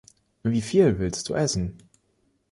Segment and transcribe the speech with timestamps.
[0.41, 1.77] Wieviel willst du essen?